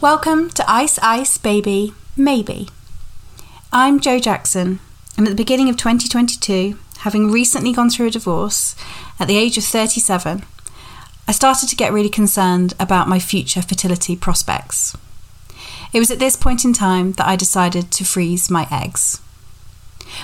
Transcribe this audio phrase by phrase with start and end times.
[0.00, 2.70] Welcome to Ice Ice Baby Maybe.
[3.70, 4.80] I'm Jo Jackson,
[5.18, 8.74] and at the beginning of 2022, having recently gone through a divorce
[9.18, 10.42] at the age of 37,
[11.28, 14.96] I started to get really concerned about my future fertility prospects.
[15.92, 19.20] It was at this point in time that I decided to freeze my eggs.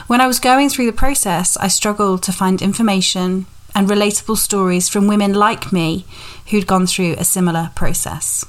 [0.07, 4.89] When I was going through the process, I struggled to find information and relatable stories
[4.89, 6.07] from women like me
[6.47, 8.47] who'd gone through a similar process.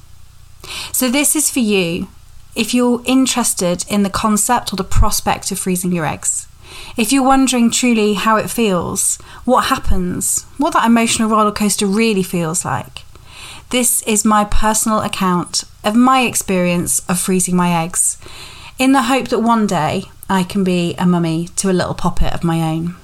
[0.92, 2.08] So, this is for you
[2.56, 6.48] if you're interested in the concept or the prospect of freezing your eggs.
[6.98, 12.24] If you're wondering truly how it feels, what happens, what that emotional roller coaster really
[12.24, 13.04] feels like,
[13.70, 18.18] this is my personal account of my experience of freezing my eggs,
[18.80, 22.34] in the hope that one day I can be a mummy to a little poppet
[22.34, 22.96] of my own.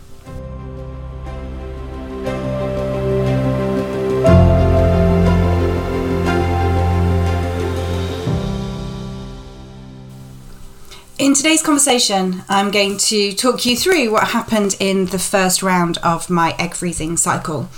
[11.34, 15.98] In today's conversation, I'm going to talk you through what happened in the first round
[16.04, 17.70] of my egg freezing cycle.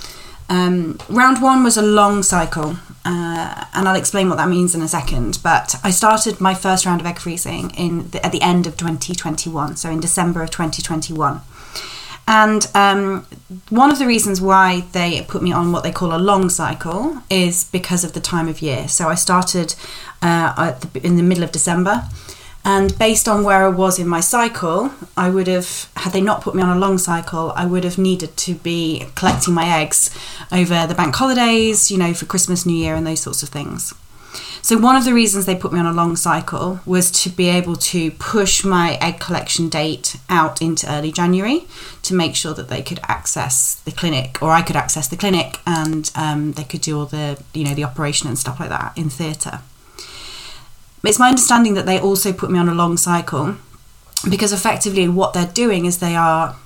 [0.50, 4.82] Um, round one was a long cycle, uh, and I'll explain what that means in
[4.82, 5.38] a second.
[5.42, 8.76] But I started my first round of egg freezing in the, at the end of
[8.76, 11.40] 2021, so in December of 2021.
[12.28, 13.26] And um,
[13.70, 17.22] one of the reasons why they put me on what they call a long cycle
[17.30, 18.86] is because of the time of year.
[18.86, 19.74] So I started
[20.20, 22.06] uh, the, in the middle of December
[22.66, 26.42] and based on where I was in my cycle, I would have, had they not
[26.42, 30.10] put me on a long cycle, I would have needed to be collecting my eggs
[30.50, 33.94] over the bank holidays, you know, for Christmas, New Year, and those sorts of things.
[34.62, 37.48] So, one of the reasons they put me on a long cycle was to be
[37.48, 41.68] able to push my egg collection date out into early January
[42.02, 45.60] to make sure that they could access the clinic, or I could access the clinic,
[45.68, 48.98] and um, they could do all the, you know, the operation and stuff like that
[48.98, 49.60] in theatre.
[51.06, 53.56] It's my understanding that they also put me on a long cycle
[54.28, 56.56] because effectively what they're doing is they are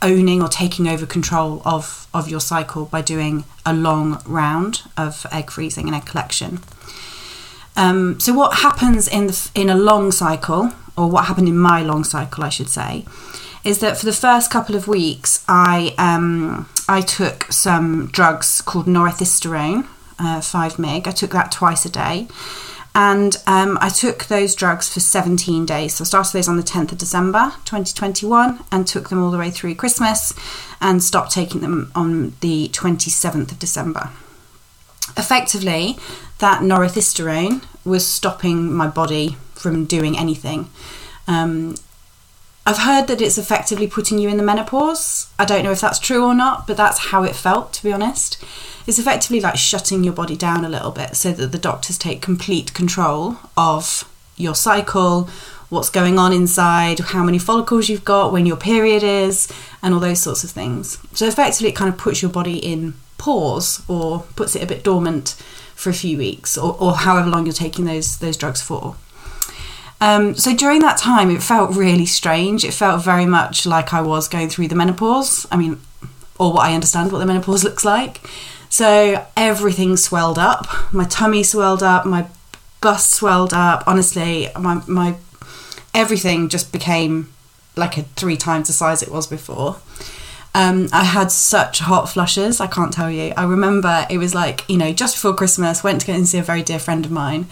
[0.00, 5.26] owning or taking over control of, of your cycle by doing a long round of
[5.30, 6.60] egg freezing and egg collection.
[7.76, 11.82] Um, so what happens in the, in a long cycle, or what happened in my
[11.82, 13.06] long cycle, I should say,
[13.64, 18.86] is that for the first couple of weeks, I um, I took some drugs called
[18.86, 19.86] norethisterone,
[20.18, 21.06] uh, five mg.
[21.06, 22.26] I took that twice a day,
[22.94, 25.94] and um, I took those drugs for 17 days.
[25.94, 29.38] So I started those on the 10th of December 2021 and took them all the
[29.38, 30.34] way through Christmas
[30.80, 34.10] and stopped taking them on the 27th of December.
[35.16, 35.98] Effectively,
[36.38, 40.68] that norethisterone was stopping my body from doing anything.
[41.26, 41.76] Um,
[42.64, 45.26] I've heard that it's effectively putting you in the menopause.
[45.38, 47.92] I don't know if that's true or not, but that's how it felt, to be
[47.92, 48.42] honest.
[48.86, 52.22] It's effectively like shutting your body down a little bit so that the doctors take
[52.22, 55.28] complete control of your cycle,
[55.70, 59.50] what's going on inside, how many follicles you've got, when your period is,
[59.82, 60.98] and all those sorts of things.
[61.14, 64.84] So effectively, it kind of puts your body in pause or puts it a bit
[64.84, 65.30] dormant
[65.74, 68.96] for a few weeks or, or however long you're taking those those drugs for.
[70.02, 72.64] Um, so during that time, it felt really strange.
[72.64, 75.46] It felt very much like I was going through the menopause.
[75.48, 75.80] I mean,
[76.40, 78.20] or what I understand what the menopause looks like.
[78.68, 80.66] So everything swelled up.
[80.92, 82.04] My tummy swelled up.
[82.04, 82.26] My
[82.80, 83.84] bust swelled up.
[83.86, 85.14] Honestly, my my
[85.94, 87.32] everything just became
[87.76, 89.76] like a three times the size it was before.
[90.54, 93.32] Um, I had such hot flushes, I can't tell you.
[93.38, 96.36] I remember it was like, you know, just before Christmas, went to go and see
[96.36, 97.46] a very dear friend of mine.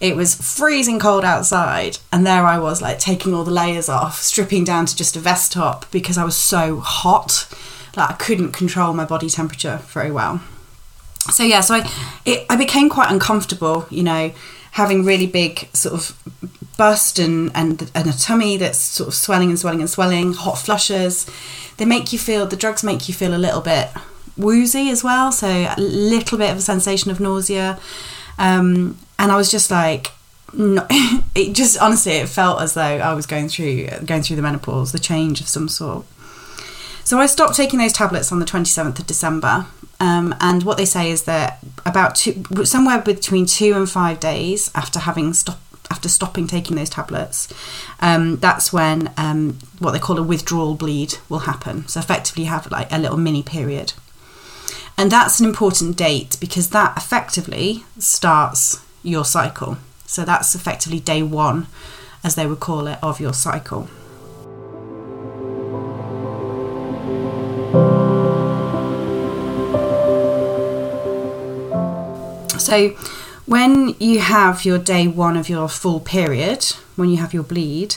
[0.00, 4.22] It was freezing cold outside, and there I was, like, taking all the layers off,
[4.22, 7.46] stripping down to just a vest top because I was so hot
[7.92, 10.40] that I couldn't control my body temperature very well.
[11.30, 11.90] So, yeah, so I,
[12.24, 14.32] it, I became quite uncomfortable, you know,
[14.72, 19.50] having really big sort of bust and, and, and a tummy that's sort of swelling
[19.50, 21.26] and swelling and swelling, hot flushes
[21.76, 23.90] they make you feel the drugs make you feel a little bit
[24.36, 27.78] woozy as well, so a little bit of a sensation of nausea.
[28.38, 30.12] Um, and I was just like,
[30.52, 30.86] no,
[31.34, 34.92] it just honestly it felt as though I was going through going through the menopause,
[34.92, 36.06] the change of some sort.
[37.04, 39.66] So I stopped taking those tablets on the 27th of December.
[39.98, 44.70] Um, and what they say is that about two, somewhere between two and five days
[44.74, 47.52] after having stopped after stopping taking those tablets,
[48.00, 51.86] um, that's when um, what they call a withdrawal bleed will happen.
[51.88, 53.92] So effectively, you have like a little mini period,
[54.98, 59.78] and that's an important date because that effectively starts your cycle.
[60.06, 61.66] So that's effectively day one,
[62.22, 63.88] as they would call it, of your cycle.
[72.58, 72.96] So
[73.46, 76.64] when you have your day one of your full period,
[76.96, 77.96] when you have your bleed,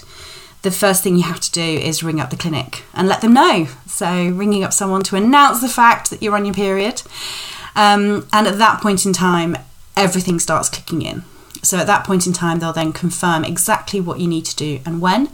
[0.62, 3.34] the first thing you have to do is ring up the clinic and let them
[3.34, 3.68] know.
[3.88, 7.02] So, ringing up someone to announce the fact that you're on your period.
[7.76, 9.58] Um, and at that point in time,
[9.96, 11.24] everything starts kicking in.
[11.64, 14.82] So, at that point in time, they'll then confirm exactly what you need to do
[14.86, 15.30] and when,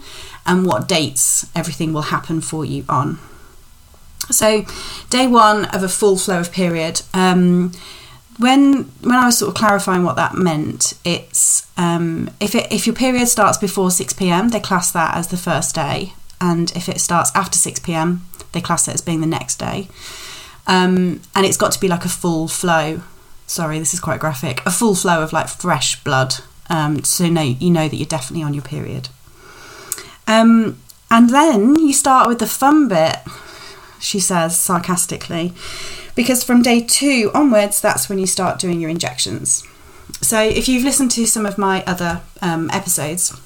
[0.45, 3.19] and what dates everything will happen for you on.
[4.29, 4.65] So,
[5.09, 7.01] day one of a full flow of period.
[7.13, 7.71] Um,
[8.37, 12.85] when when I was sort of clarifying what that meant, it's um, if it, if
[12.85, 16.89] your period starts before six pm, they class that as the first day, and if
[16.89, 19.87] it starts after six pm, they class it as being the next day.
[20.67, 23.01] Um, and it's got to be like a full flow.
[23.47, 24.65] Sorry, this is quite graphic.
[24.65, 26.35] A full flow of like fresh blood,
[26.69, 29.09] um, so know you know that you're definitely on your period.
[30.27, 30.79] Um,
[31.11, 33.17] and then you start with the fun bit.
[33.99, 35.53] She says sarcastically
[36.15, 39.63] because from day two onwards, that's when you start doing your injections.
[40.21, 43.39] So, if you've listened to some of my other um, episodes,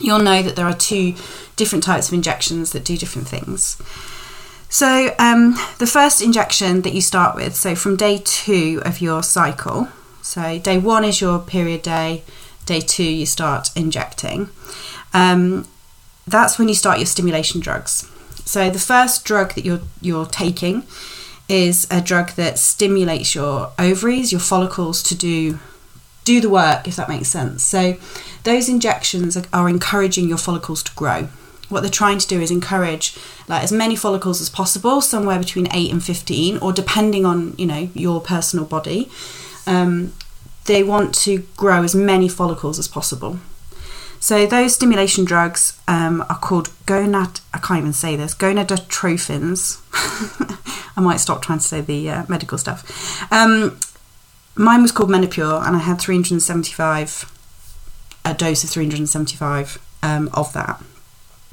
[0.00, 1.14] you'll know that there are two
[1.56, 3.80] different types of injections that do different things.
[4.68, 9.22] So, um, the first injection that you start with, so from day two of your
[9.22, 9.88] cycle,
[10.22, 12.22] so day one is your period day,
[12.66, 14.48] day two you start injecting.
[15.14, 15.66] Um,
[16.26, 18.10] that's when you start your stimulation drugs.
[18.44, 20.84] So, the first drug that you're you're taking
[21.48, 25.58] is a drug that stimulates your ovaries, your follicles to do
[26.24, 27.62] do the work if that makes sense.
[27.62, 27.96] So
[28.44, 31.28] those injections are, encouraging your follicles to grow.
[31.68, 33.16] What they're trying to do is encourage
[33.48, 37.66] like as many follicles as possible, somewhere between 8 and 15 or depending on, you
[37.66, 39.10] know, your personal body.
[39.66, 40.12] Um,
[40.66, 43.38] they want to grow as many follicles as possible.
[44.22, 47.40] So those stimulation drugs um, are called gonad.
[47.52, 48.36] I can't even say this.
[48.36, 49.80] Gonadotrophins.
[50.96, 53.20] I might stop trying to say the uh, medical stuff.
[53.32, 53.80] Um,
[54.54, 57.32] mine was called Menopur, and I had 375
[58.24, 60.80] a dose of 375 um, of that,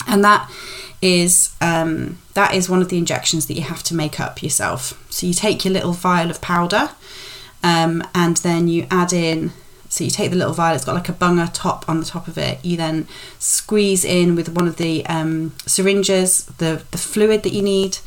[0.07, 0.47] and that
[1.01, 4.93] is um, that is one of the injections that you have to make up yourself.
[5.09, 6.91] So you take your little vial of powder,
[7.63, 9.53] um, and then you add in
[9.89, 12.27] so you take the little vial, it's got like a bunger top on the top
[12.27, 12.63] of it.
[12.63, 13.07] You then
[13.39, 17.97] squeeze in with one of the um, syringes the, the fluid that you need,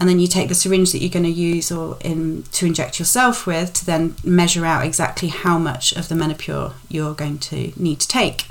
[0.00, 2.98] and then you take the syringe that you're going to use or in to inject
[2.98, 7.72] yourself with to then measure out exactly how much of the Menopur you're going to
[7.76, 8.46] need to take.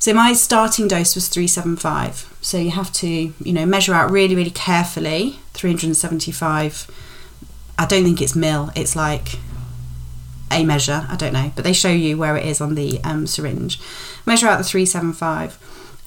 [0.00, 2.36] So my starting dose was 375.
[2.40, 5.40] So you have to, you know, measure out really, really carefully.
[5.54, 6.88] 375.
[7.78, 8.70] I don't think it's mil.
[8.76, 9.38] It's like
[10.50, 13.26] a measure, I don't know, but they show you where it is on the um,
[13.26, 13.80] syringe.
[14.26, 15.58] Measure out the 375,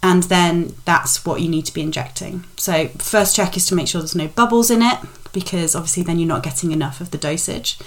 [0.04, 2.44] and then that's what you need to be injecting.
[2.58, 5.00] So, first check is to make sure there's no bubbles in it
[5.34, 7.78] because obviously then you're not getting enough of the dosage.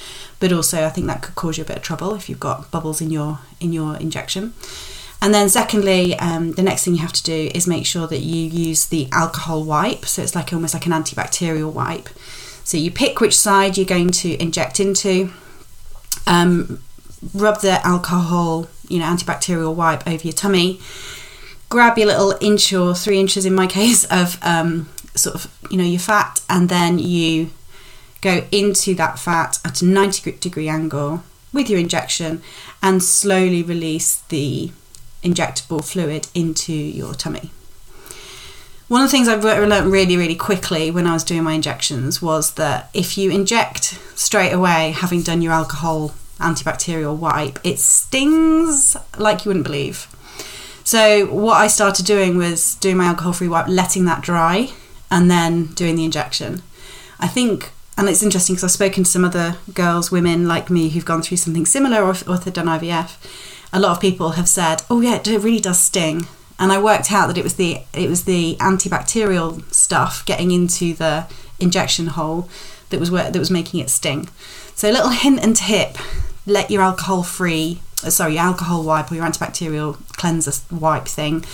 [0.40, 2.70] But also, I think that could cause you a bit of trouble if you've got
[2.70, 4.54] bubbles in your in your injection.
[5.20, 8.20] And then, secondly, um, the next thing you have to do is make sure that
[8.20, 10.04] you use the alcohol wipe.
[10.04, 12.10] So it's like almost like an antibacterial wipe.
[12.62, 15.32] So you pick which side you're going to inject into
[16.26, 16.82] um,
[17.32, 20.80] rub the alcohol, you know, antibacterial wipe over your tummy.
[21.68, 25.76] Grab your little inch or three inches, in my case, of um, sort of, you
[25.76, 27.50] know, your fat, and then you
[28.20, 31.22] go into that fat at a 90 degree angle
[31.52, 32.42] with your injection
[32.82, 34.72] and slowly release the
[35.22, 37.50] injectable fluid into your tummy.
[38.94, 42.22] One of the things I've learned really, really quickly when I was doing my injections
[42.22, 48.96] was that if you inject straight away, having done your alcohol antibacterial wipe, it stings
[49.18, 50.06] like you wouldn't believe.
[50.84, 54.70] So, what I started doing was doing my alcohol free wipe, letting that dry,
[55.10, 56.62] and then doing the injection.
[57.18, 60.90] I think, and it's interesting because I've spoken to some other girls, women like me,
[60.90, 63.16] who've gone through something similar or, or have done IVF.
[63.72, 67.10] A lot of people have said, "Oh yeah, it really does sting." And I worked
[67.12, 71.26] out that it was the it was the antibacterial stuff getting into the
[71.58, 72.48] injection hole
[72.90, 74.28] that was where, that was making it sting.
[74.74, 75.96] So a little hint and tip:
[76.46, 81.44] let your alcohol free, uh, sorry, your alcohol wipe or your antibacterial cleanser wipe thing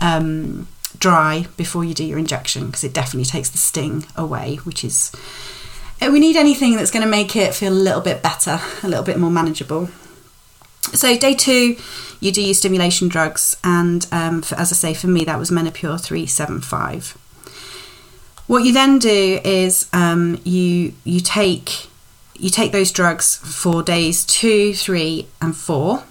[0.00, 0.68] um,
[0.98, 5.12] dry before you do your injection because it definitely takes the sting away, which is.
[6.00, 8.88] Uh, we need anything that's going to make it feel a little bit better, a
[8.88, 9.88] little bit more manageable.
[10.92, 11.76] So day two,
[12.20, 15.50] you do your stimulation drugs, and um, for, as I say, for me that was
[15.50, 17.16] Menopur three seven five.
[18.46, 21.88] What you then do is um, you you take
[22.34, 26.04] you take those drugs for days two, three, and four,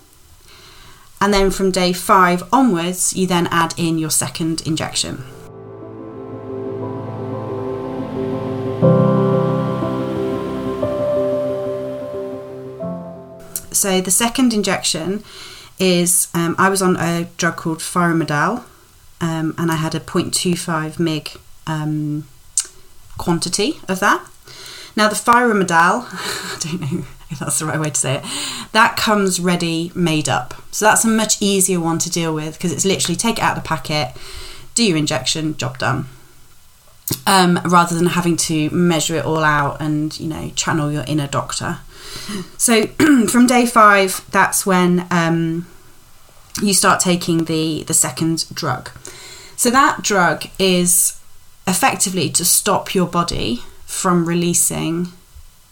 [1.21, 5.23] and then from day five onwards, you then add in your second injection.
[13.83, 15.25] So the second injection
[15.77, 18.63] is um, I was on a drug called Fyremadel,
[19.19, 21.37] um, and I had a 0.25 mg
[21.67, 22.25] um,
[23.17, 24.25] quantity of that.
[24.95, 28.23] Now the Fyremadel, I don't know if that's the right way to say it,
[28.71, 30.53] that comes ready made up.
[30.71, 33.57] So that's a much easier one to deal with because it's literally take it out
[33.57, 34.13] of the packet,
[34.75, 36.05] do your injection, job done.
[37.25, 41.27] Um, rather than having to measure it all out and you know channel your inner
[41.27, 41.79] doctor.
[42.57, 42.87] So
[43.27, 45.67] from day five, that's when um,
[46.61, 48.89] you start taking the the second drug.
[49.55, 51.19] So that drug is
[51.67, 55.07] effectively to stop your body from releasing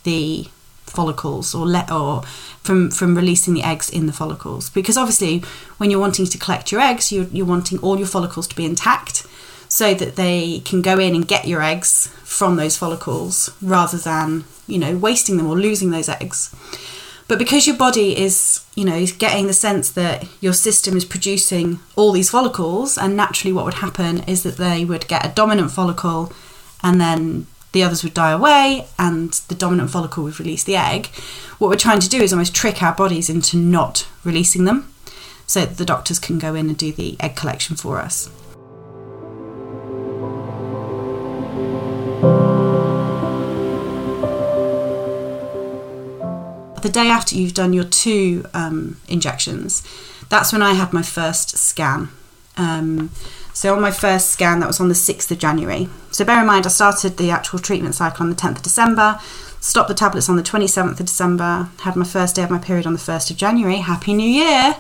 [0.04, 0.48] the
[0.86, 2.22] follicles or let or
[2.64, 5.40] from from releasing the eggs in the follicles because obviously
[5.78, 8.66] when you're wanting to collect your eggs you're, you're wanting all your follicles to be
[8.66, 9.26] intact
[9.72, 14.44] so that they can go in and get your eggs from those follicles rather than
[14.68, 16.54] you know wasting them or losing those eggs
[17.30, 21.06] but because your body is you know is getting the sense that your system is
[21.06, 25.30] producing all these follicles and naturally what would happen is that they would get a
[25.30, 26.34] dominant follicle
[26.84, 31.08] and then the others would die away and the dominant follicle would release the egg.
[31.58, 34.92] What we're trying to do is almost trick our bodies into not releasing them
[35.48, 38.30] so that the doctors can go in and do the egg collection for us.
[46.82, 49.84] The day after you've done your two um, injections,
[50.30, 52.10] that's when I had my first scan.
[52.58, 53.12] Um,
[53.54, 55.90] so on my first scan, that was on the 6th of January.
[56.12, 59.20] So bear in mind, I started the actual treatment cycle on the 10th of December,
[59.60, 62.88] stopped the tablets on the 27th of December, had my first day of my period
[62.88, 63.78] on the 1st of January.
[63.78, 64.78] Happy New Year!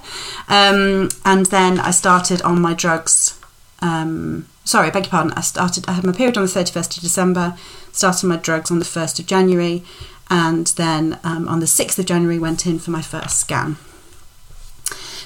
[0.48, 3.39] Um, and then I started on my drugs.
[3.79, 5.34] Um, sorry, I beg your pardon.
[5.34, 5.88] I started.
[5.88, 7.58] I had my period on the 31st of December,
[7.91, 9.84] started my drugs on the 1st of January,
[10.31, 13.75] and then um, on the 6th of January went in for my first scan.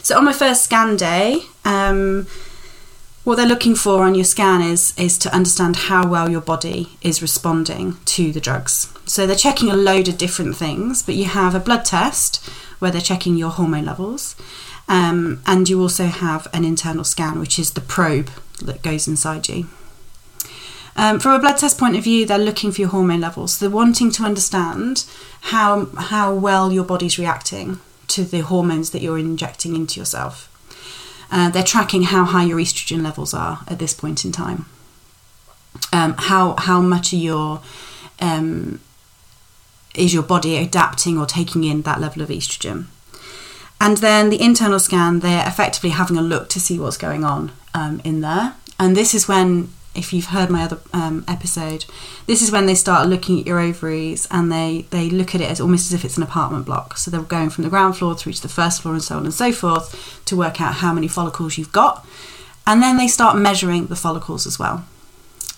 [0.02, 2.28] So on my first scan day, um,
[3.24, 6.98] what they're looking for on your scan is is to understand how well your body
[7.02, 8.92] is responding to the drugs.
[9.06, 12.46] So they're checking a load of different things, but you have a blood test
[12.80, 14.36] where they're checking your hormone levels,
[14.88, 18.30] um, and you also have an internal scan, which is the probe
[18.62, 19.68] that goes inside you.
[20.98, 23.60] Um, from a blood test point of view, they're looking for your hormone levels.
[23.60, 25.06] They're wanting to understand
[25.42, 30.50] how how well your body's reacting to the hormones that you're injecting into yourself.
[31.32, 34.66] Uh, they're tracking how high your estrogen levels are at this point in time.
[35.92, 37.62] Um, how how much are your
[38.22, 38.80] um,
[39.96, 42.86] is your body adapting or taking in that level of estrogen?
[43.82, 47.52] And then the internal scan, they're effectively having a look to see what's going on
[47.74, 48.56] um, in there.
[48.80, 51.86] And this is when if you've heard my other um, episode,
[52.28, 55.50] this is when they start looking at your ovaries and they, they look at it
[55.50, 56.98] as almost as if it's an apartment block.
[56.98, 59.26] So they're going from the ground floor through to the first floor and so on
[59.26, 62.06] and so forth to work out how many follicles you've got.
[62.68, 64.86] And then they start measuring the follicles as well.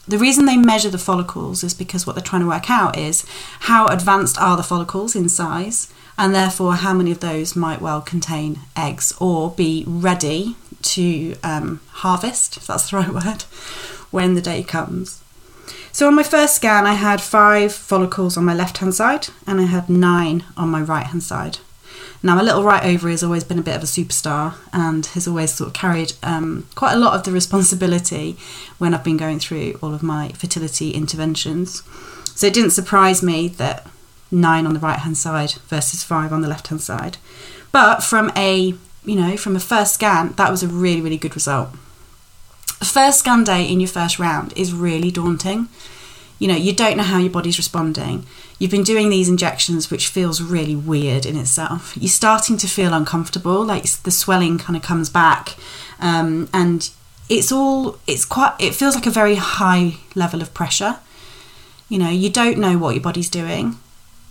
[0.08, 3.26] The reason they measure the follicles is because what they're trying to work out is
[3.62, 8.02] how advanced are the follicles in size and therefore how many of those might well
[8.02, 13.44] contain eggs or be ready to um, harvest, if that's the right word,
[14.12, 15.22] when the day comes.
[15.92, 19.60] So on my first scan, I had five follicles on my left hand side and
[19.60, 21.58] I had nine on my right hand side.
[22.24, 25.28] Now, my little right ovary has always been a bit of a superstar and has
[25.28, 28.38] always sort of carried um, quite a lot of the responsibility
[28.80, 31.84] when I've been going through all of my fertility interventions.
[32.36, 33.88] So it didn't surprise me that
[34.32, 37.18] nine on the right hand side versus five on the left hand side.
[37.72, 41.34] But from a you know, from a first scan, that was a really, really good
[41.34, 41.70] result
[42.86, 45.70] first scan day in your first round is really daunting.
[46.40, 48.26] You know, you don't know how your body's responding.
[48.60, 51.96] You've been doing these injections, which feels really weird in itself.
[51.98, 55.56] You're starting to feel uncomfortable, like the swelling kind of comes back,
[56.00, 56.90] um, and
[57.30, 58.54] it's all it's quite.
[58.60, 60.98] It feels like a very high level of pressure.
[61.90, 63.78] You know, you don't know what your body's doing,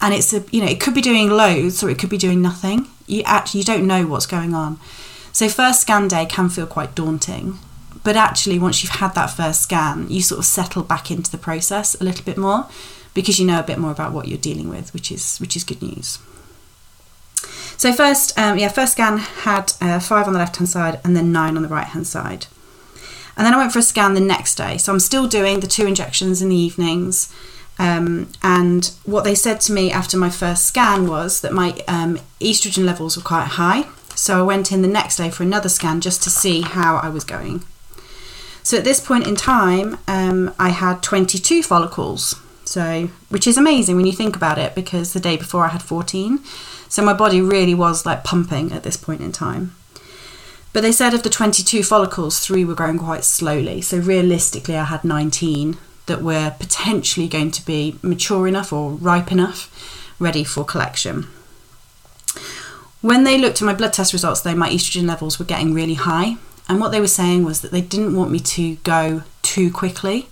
[0.00, 2.40] and it's a you know it could be doing loads or it could be doing
[2.40, 2.88] nothing.
[3.06, 4.78] You actually you don't know what's going on.
[5.32, 7.58] So first scan day can feel quite daunting.
[8.06, 11.36] But actually, once you've had that first scan, you sort of settle back into the
[11.36, 12.68] process a little bit more
[13.14, 15.64] because you know a bit more about what you're dealing with, which is which is
[15.64, 16.20] good news.
[17.76, 21.16] So first, um, yeah, first scan had uh, five on the left hand side and
[21.16, 22.46] then nine on the right hand side.
[23.36, 24.78] And then I went for a scan the next day.
[24.78, 27.34] So I'm still doing the two injections in the evenings.
[27.76, 32.20] Um, and what they said to me after my first scan was that my um,
[32.40, 33.86] estrogen levels were quite high.
[34.14, 37.08] So I went in the next day for another scan just to see how I
[37.08, 37.64] was going.
[38.66, 43.94] So at this point in time, um, I had 22 follicles So, which is amazing
[43.94, 46.40] when you think about it because the day before I had 14.
[46.88, 49.76] So my body really was like pumping at this point in time.
[50.72, 53.82] But they said of the 22 follicles, three were growing quite slowly.
[53.82, 59.30] So realistically, I had 19 that were potentially going to be mature enough or ripe
[59.30, 59.70] enough,
[60.18, 61.28] ready for collection.
[63.00, 65.94] When they looked at my blood test results, though, my estrogen levels were getting really
[65.94, 66.38] high.
[66.68, 70.28] And what they were saying was that they didn't want me to go too quickly.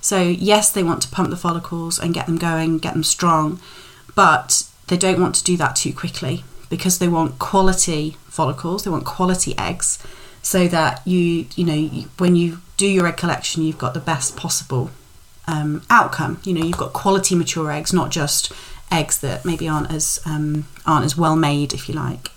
[0.00, 3.60] So, yes, they want to pump the follicles and get them going, get them strong,
[4.14, 8.90] but they don't want to do that too quickly because they want quality follicles, they
[8.90, 9.98] want quality eggs,
[10.42, 14.36] so that you, you know, when you do your egg collection, you've got the best
[14.36, 14.90] possible
[15.46, 16.40] um, outcome.
[16.44, 18.52] You know, you've got quality mature eggs, not just
[18.90, 22.31] eggs that maybe aren't as um, aren't as well made, if you like.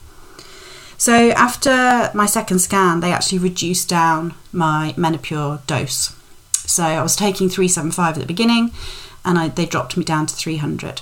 [0.97, 6.15] So after my second scan, they actually reduced down my Menopur dose.
[6.51, 8.71] So I was taking 375 at the beginning,
[9.23, 11.01] and I, they dropped me down to 300.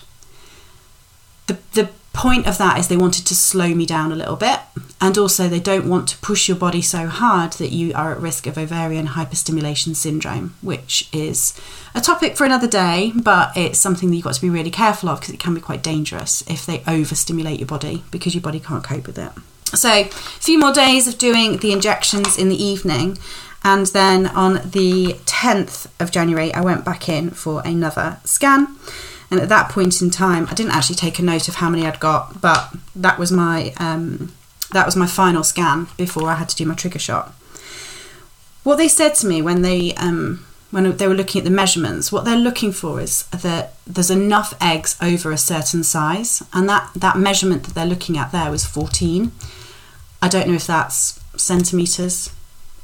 [1.48, 4.60] The the point of that is they wanted to slow me down a little bit
[5.02, 8.22] and also they don't want to push your body so hard that you are at
[8.22, 11.60] risk of ovarian hyperstimulation syndrome which is
[11.96, 15.10] a topic for another day but it's something that you've got to be really careful
[15.10, 18.60] of because it can be quite dangerous if they overstimulate your body because your body
[18.60, 19.32] can't cope with it
[19.74, 23.18] so a few more days of doing the injections in the evening
[23.64, 28.78] and then on the 10th of January I went back in for another scan
[29.34, 31.88] and at that point in time, I didn't actually take a note of how many
[31.88, 34.32] I'd got, but that was my um,
[34.74, 37.34] that was my final scan before I had to do my trigger shot.
[38.62, 42.12] What they said to me when they um, when they were looking at the measurements,
[42.12, 46.92] what they're looking for is that there's enough eggs over a certain size, and that
[46.96, 49.32] that measurement that they're looking at there was 14.
[50.24, 52.30] I don't know if that's centimeters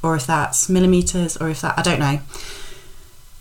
[0.03, 2.19] or if that's millimeters or if that I don't know.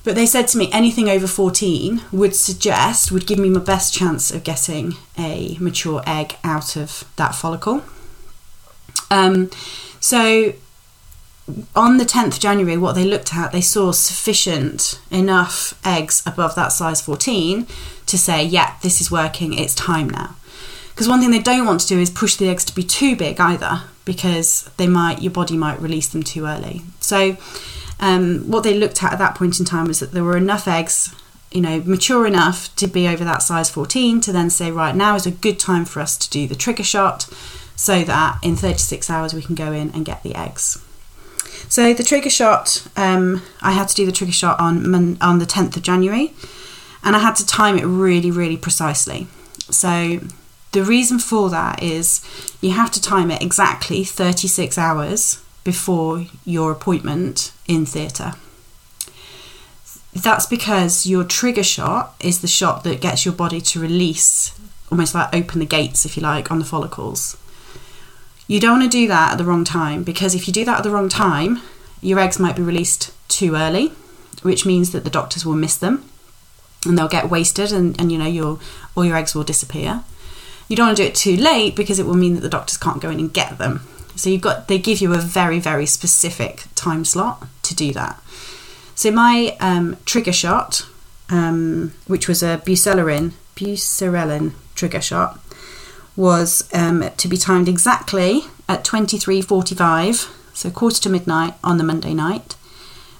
[0.04, 3.92] But they said to me anything over 14 would suggest, would give me my best
[3.92, 7.82] chance of getting a mature egg out of that follicle.
[9.10, 9.50] Um,
[9.98, 10.52] so
[11.74, 16.68] on the 10th January, what they looked at, they saw sufficient enough eggs above that
[16.68, 17.66] size 14
[18.06, 20.36] to say, yeah, this is working, it's time now.
[20.98, 23.14] Because one thing they don't want to do is push the eggs to be too
[23.14, 26.82] big either, because they might, your body might release them too early.
[26.98, 27.36] So
[28.00, 30.66] um, what they looked at at that point in time was that there were enough
[30.66, 31.14] eggs
[31.52, 35.14] you know, mature enough to be over that size 14 to then say, right, now
[35.14, 37.28] is a good time for us to do the trigger shot
[37.76, 40.84] so that in 36 hours we can go in and get the eggs.
[41.68, 45.46] So the trigger shot, um, I had to do the trigger shot on on the
[45.46, 46.34] 10th of January,
[47.04, 49.28] and I had to time it really, really precisely.
[49.70, 50.20] So
[50.72, 52.22] the reason for that is
[52.60, 58.32] you have to time it exactly 36 hours before your appointment in theatre.
[60.14, 64.58] That's because your trigger shot is the shot that gets your body to release,
[64.90, 67.36] almost like open the gates, if you like, on the follicles.
[68.46, 70.78] You don't want to do that at the wrong time because if you do that
[70.78, 71.60] at the wrong time,
[72.00, 73.92] your eggs might be released too early,
[74.42, 76.08] which means that the doctors will miss them
[76.86, 78.58] and they'll get wasted and, and you know your
[78.96, 80.02] all your eggs will disappear.
[80.68, 82.76] You don't want to do it too late because it will mean that the doctors
[82.76, 83.80] can't go in and get them
[84.18, 88.20] so you've got they give you a very very specific time slot to do that.
[88.94, 90.86] So my um, trigger shot,
[91.30, 95.38] um, which was a buserelin buserelin trigger shot,
[96.16, 102.12] was um, to be timed exactly at 23:45, so quarter to midnight on the Monday
[102.12, 102.56] night,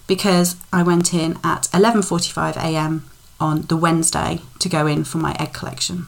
[0.09, 3.05] because I went in at 11:45 a.m.
[3.39, 6.07] on the Wednesday to go in for my egg collection.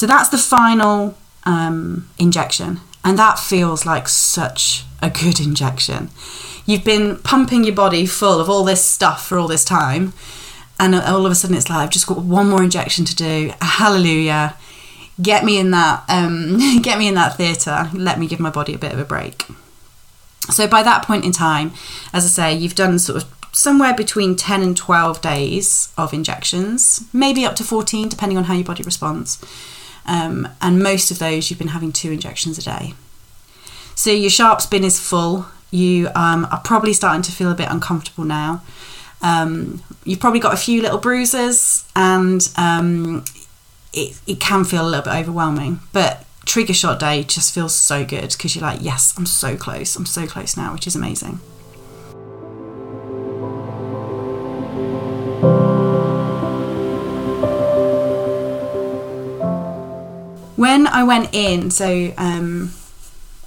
[0.00, 2.80] So that's the final um, injection.
[3.04, 6.08] And that feels like such a good injection.
[6.64, 10.14] You've been pumping your body full of all this stuff for all this time,
[10.78, 13.52] and all of a sudden it's like, I've just got one more injection to do.
[13.60, 14.56] Hallelujah.
[15.20, 17.90] Get me in that, um, get me in that theatre.
[17.92, 19.44] Let me give my body a bit of a break.
[20.48, 21.72] So by that point in time,
[22.14, 27.04] as I say, you've done sort of somewhere between 10 and 12 days of injections,
[27.12, 29.38] maybe up to 14, depending on how your body responds.
[30.06, 32.94] Um, and most of those you've been having two injections a day.
[33.94, 35.46] So your sharps bin is full.
[35.70, 38.62] You um, are probably starting to feel a bit uncomfortable now.
[39.22, 43.24] Um, you've probably got a few little bruises, and um,
[43.92, 45.80] it, it can feel a little bit overwhelming.
[45.92, 49.94] But trigger shot day just feels so good because you're like, yes, I'm so close.
[49.96, 51.40] I'm so close now, which is amazing.
[60.60, 62.72] When I went in, so um,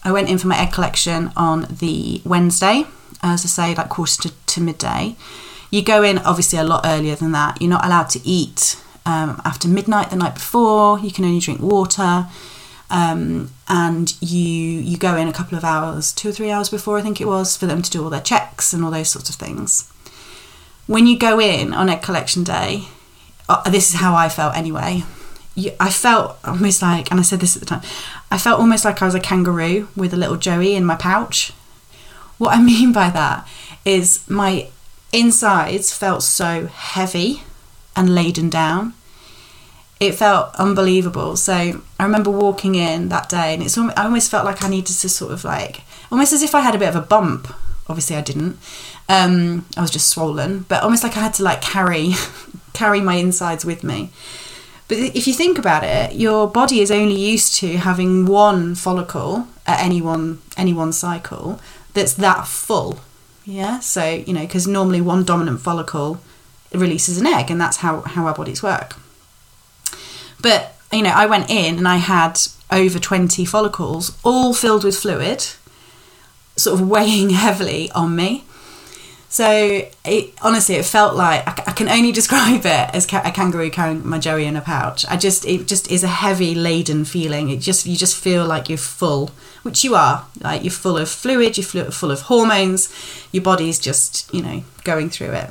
[0.04, 2.86] I went in for my egg collection on the Wednesday,
[3.22, 5.16] as I say, like quarter to, to midday.
[5.70, 7.62] You go in obviously a lot earlier than that.
[7.62, 10.98] You're not allowed to eat um, after midnight the night before.
[11.02, 12.26] You can only drink water.
[12.90, 14.50] Um, and you
[14.90, 17.28] you go in a couple of hours, two or three hours before I think it
[17.28, 19.88] was, for them to do all their checks and all those sorts of things.
[20.88, 22.86] When you go in on egg collection day,
[23.48, 25.04] uh, this is how I felt anyway.
[25.80, 27.82] I felt almost like, and I said this at the time,
[28.32, 31.52] I felt almost like I was a kangaroo with a little Joey in my pouch.
[32.38, 33.48] What I mean by that
[33.86, 34.70] is my
[35.12, 37.44] insides felt so heavy
[37.96, 38.94] and laden down
[40.04, 41.38] it felt unbelievable.
[41.38, 44.96] So I remember walking in that day, and it's I almost felt like I needed
[44.98, 47.54] to sort of like almost as if I had a bit of a bump.
[47.88, 48.58] Obviously, I didn't.
[49.10, 52.14] Um, I was just swollen, but almost like I had to like carry
[52.74, 54.10] carry my insides with me.
[54.88, 59.48] But if you think about it, your body is only used to having one follicle
[59.66, 61.60] at any one any one cycle
[61.94, 63.00] that's that full.
[63.46, 63.80] Yeah.
[63.80, 66.20] So you know, because normally one dominant follicle
[66.74, 68.96] releases an egg, and that's how how our bodies work.
[70.44, 72.38] But, you know, I went in and I had
[72.70, 75.46] over 20 follicles, all filled with fluid,
[76.56, 78.44] sort of weighing heavily on me.
[79.34, 83.32] So it honestly, it felt like I, I can only describe it as ca- a
[83.32, 85.08] kangaroo carrying my Joey in a pouch.
[85.10, 87.50] I just, it just is a heavy laden feeling.
[87.50, 89.32] It just, you just feel like you're full,
[89.64, 90.28] which you are.
[90.40, 92.94] Like you're full of fluid, you're full of hormones.
[93.32, 95.50] Your body's just, you know, going through it.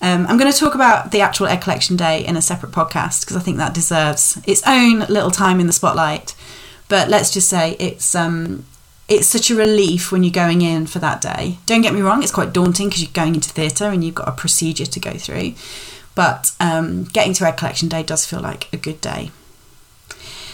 [0.00, 3.22] Um, I'm going to talk about the actual egg collection day in a separate podcast
[3.22, 6.36] because I think that deserves its own little time in the spotlight.
[6.88, 8.64] But let's just say it's um,
[9.12, 11.58] it's such a relief when you're going in for that day.
[11.66, 14.28] Don't get me wrong; it's quite daunting because you're going into theatre and you've got
[14.28, 15.54] a procedure to go through.
[16.14, 19.30] But um, getting to egg collection day does feel like a good day.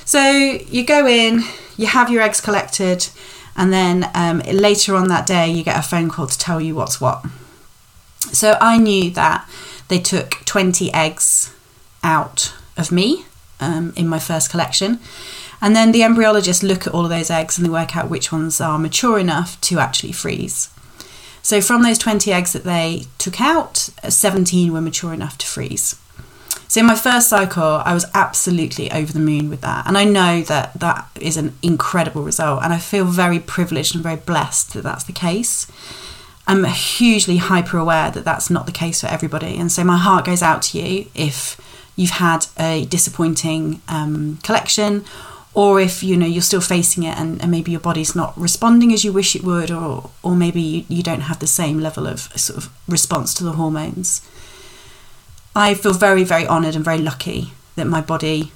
[0.04, 1.42] So you go in,
[1.76, 3.08] you have your eggs collected,
[3.56, 6.74] and then um, later on that day you get a phone call to tell you
[6.74, 7.24] what's what.
[8.32, 9.48] So I knew that
[9.88, 11.54] they took 20 eggs
[12.02, 13.24] out of me
[13.60, 14.98] um, in my first collection.
[15.60, 18.30] And then the embryologists look at all of those eggs and they work out which
[18.30, 20.70] ones are mature enough to actually freeze.
[21.42, 25.96] So from those 20 eggs that they took out, 17 were mature enough to freeze.
[26.68, 29.86] So in my first cycle, I was absolutely over the moon with that.
[29.86, 32.62] And I know that that is an incredible result.
[32.62, 35.66] And I feel very privileged and very blessed that that's the case.
[36.46, 39.56] I'm hugely hyper aware that that's not the case for everybody.
[39.56, 41.58] And so my heart goes out to you if
[41.96, 45.04] you've had a disappointing um, collection
[45.58, 48.92] or if you know you're still facing it and, and, maybe your body's not responding
[48.92, 52.06] as you wish it would or or maybe you, you don't have the same level
[52.06, 54.20] of sort of response to the hormones.
[55.56, 58.52] I feel very very honored and very lucky that my body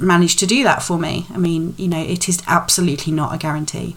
[0.00, 1.26] managed to do that for me.
[1.28, 3.94] I mean you know it is absolutely not a guarantee.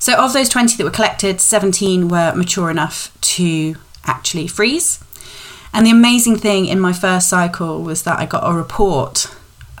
[0.00, 4.98] So, of those 20 that were collected, 17 were mature enough to actually freeze.
[5.74, 9.26] And the amazing thing in my first cycle was that I got a report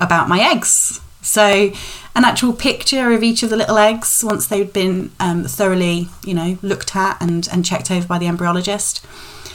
[0.00, 1.00] about my eggs.
[1.22, 1.72] So,
[2.16, 6.34] an actual picture of each of the little eggs once they'd been um, thoroughly, you
[6.34, 9.04] know, looked at and, and checked over by the embryologist.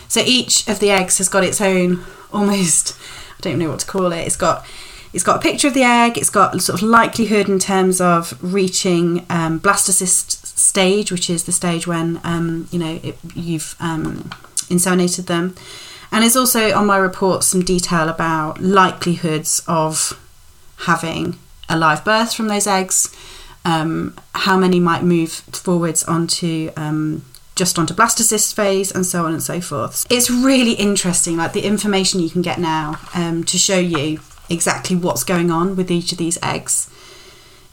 [0.08, 2.04] So, each of the eggs has got its own
[2.34, 2.96] almost,
[3.38, 4.66] I don't know what to call it, it's got
[5.14, 6.18] it's got a picture of the egg.
[6.18, 11.54] It's got sort of likelihood in terms of reaching um, blastocyst stage, which is the
[11.54, 14.30] stage when um, you know it, you've um,
[14.68, 15.56] inseminated them.
[16.12, 20.20] And there's also on my report some detail about likelihoods of
[20.78, 21.38] having
[21.70, 23.16] a live birth from those eggs,
[23.64, 27.24] um, how many might move forwards onto um,
[27.56, 30.06] just onto blastocyst phase, and so on and so forth.
[30.10, 34.96] It's really interesting, like the information you can get now um, to show you exactly
[34.96, 36.90] what's going on with each of these eggs.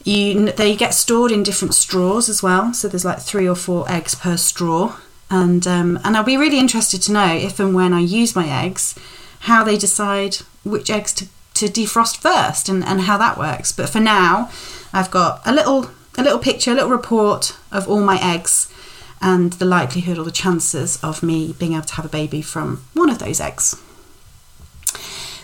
[0.05, 3.91] You, they get stored in different straws as well, so there's like three or four
[3.91, 4.97] eggs per straw.
[5.31, 8.49] And um, and I'll be really interested to know if and when I use my
[8.49, 8.95] eggs,
[9.41, 13.73] how they decide which eggs to, to defrost first and, and how that works.
[13.73, 14.51] But for now,
[14.93, 18.71] I've got a little a little picture, a little report of all my eggs
[19.23, 22.85] and the likelihood or the chances of me being able to have a baby from
[22.93, 23.81] one of those eggs.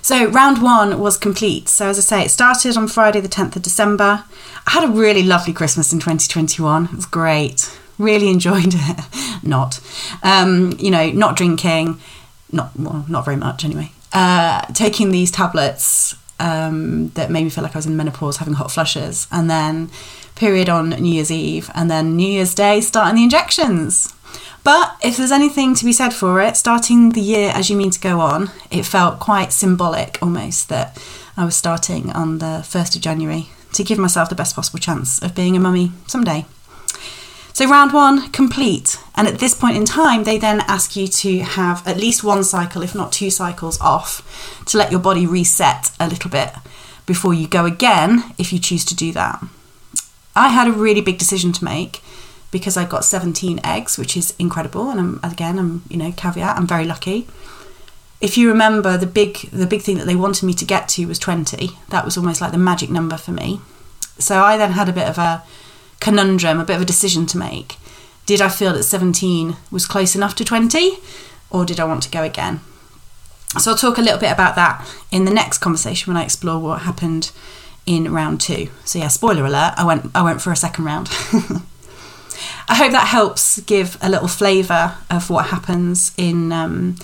[0.03, 1.69] So round one was complete.
[1.69, 4.25] So as I say, it started on Friday the 10th of December.
[4.67, 6.85] I had a really lovely Christmas in 2021.
[6.87, 7.79] It was great.
[7.99, 9.43] Really enjoyed it.
[9.43, 9.81] not.
[10.23, 12.01] Um, you know, not drinking,
[12.51, 13.93] not well, not very much anyway.
[14.13, 18.55] Uh, taking these tablets um, that made me feel like I was in menopause, having
[18.55, 19.91] hot flushes, and then
[20.35, 24.15] period on New Year's Eve, and then New Year's Day starting the injections.
[24.65, 27.91] But if there's anything to be said for it, starting the year as you mean
[27.91, 30.99] to go on, it felt quite symbolic almost that
[31.37, 35.23] I was starting on the 1st of January to give myself the best possible chance
[35.23, 36.47] of being a mummy someday.
[37.59, 39.01] So, round one, complete.
[39.17, 42.45] And at this point in time, they then ask you to have at least one
[42.45, 46.53] cycle, if not two cycles, off to let your body reset a little bit
[47.05, 49.45] before you go again if you choose to do that.
[50.37, 52.01] I had a really big decision to make
[52.53, 54.89] because I got 17 eggs, which is incredible.
[54.91, 57.27] And I'm, again, I'm, you know, caveat, I'm very lucky.
[58.21, 61.07] If you remember, the big, the big thing that they wanted me to get to
[61.07, 61.71] was 20.
[61.89, 63.61] That was almost like the magic number for me.
[64.21, 65.43] So I then had a bit of a
[66.01, 67.77] conundrum, a bit of a decision to make.
[68.27, 70.99] Did I feel that 17 was close enough to 20,
[71.51, 72.61] or did I want to go again?
[73.59, 76.59] So I'll talk a little bit about that in the next conversation when I explore
[76.59, 77.33] what happened
[77.87, 78.69] in round two.
[78.85, 81.09] So yeah, spoiler alert, I went I went for a second round.
[82.69, 86.97] I hope that helps give a little flavour of what happens in um,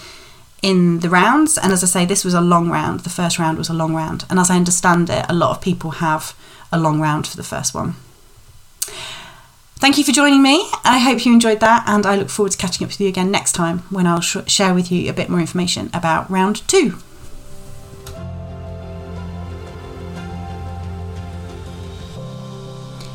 [0.60, 1.56] in the rounds.
[1.56, 3.00] And as I say, this was a long round.
[3.00, 5.62] The first round was a long round, and as I understand it, a lot of
[5.62, 6.36] people have
[6.70, 7.96] a long round for the first one.
[9.76, 10.66] Thank you for joining me.
[10.84, 13.30] I hope you enjoyed that, and I look forward to catching up with you again
[13.30, 16.96] next time when I'll sh- share with you a bit more information about round two.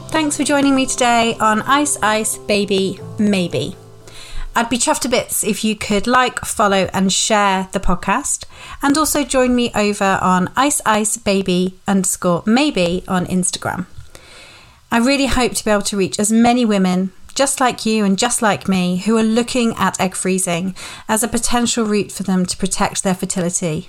[0.09, 3.75] Thanks for joining me today on Ice Ice Baby Maybe.
[4.55, 8.45] I'd be chuffed to bits if you could like, follow, and share the podcast,
[8.81, 13.85] and also join me over on Ice Ice Baby underscore maybe on Instagram.
[14.91, 18.17] I really hope to be able to reach as many women just like you and
[18.17, 20.75] just like me who are looking at egg freezing
[21.07, 23.87] as a potential route for them to protect their fertility.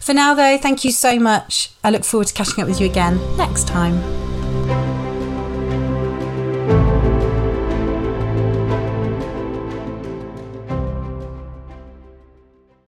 [0.00, 1.70] For now, though, thank you so much.
[1.82, 5.03] I look forward to catching up with you again next time.